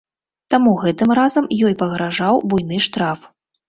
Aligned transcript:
Таму 0.53 0.71
гэтым 0.85 1.13
разам 1.21 1.51
ёй 1.67 1.79
пагражаў 1.85 2.45
буйны 2.51 2.85
штраф. 2.91 3.35